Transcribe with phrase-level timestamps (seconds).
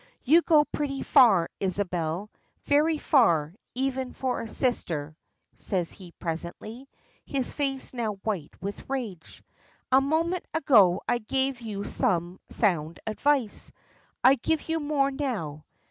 [0.23, 2.31] "You go pretty far, Isabel,
[2.65, 5.15] very far, even for a sister,"
[5.57, 6.89] says he presently,
[7.23, 9.43] his face now white with rage.
[9.91, 13.71] "A moment ago I gave you some sound advice.
[14.23, 15.65] I give you more now.